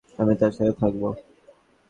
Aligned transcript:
আমি 0.19 0.33
তার 0.39 0.51
সাথে 0.51 0.73
থাকব। 0.81 1.03